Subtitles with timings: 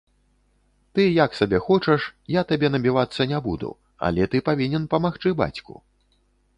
[0.97, 2.01] Ты як сабе хочаш,
[2.39, 3.69] я табе набівацца не буду,
[4.09, 5.73] але ты павінен памагчы бацьку.